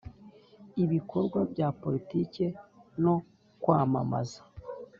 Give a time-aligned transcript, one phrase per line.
[0.83, 2.45] Ibikorwa bya politiki
[3.03, 3.15] no
[3.61, 4.41] kwamamaza